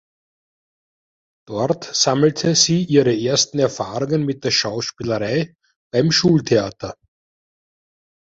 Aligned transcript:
Dort 1.47 1.83
sammelte 1.83 2.55
sie 2.55 2.83
ihre 2.85 3.13
ersten 3.15 3.59
Erfahrungen 3.59 4.25
mit 4.25 4.43
der 4.43 4.49
Schauspielerei 4.49 5.53
beim 5.93 6.11
Schultheater. 6.11 6.95